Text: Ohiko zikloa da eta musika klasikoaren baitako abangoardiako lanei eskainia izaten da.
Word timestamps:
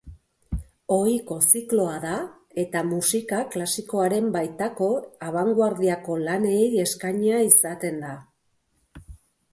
Ohiko 0.93 1.35
zikloa 1.49 1.99
da 2.05 2.13
eta 2.63 2.81
musika 2.93 3.43
klasikoaren 3.57 4.33
baitako 4.37 4.89
abangoardiako 5.29 6.19
lanei 6.25 6.67
eskainia 6.89 7.47
izaten 7.53 8.05
da. 8.07 8.19